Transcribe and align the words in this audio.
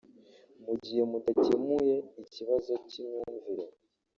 mu 0.65 0.73
gihe 0.83 1.01
mudakemuye 1.11 1.95
ikibazo 2.23 2.71
cy’imyumvire 2.89 3.65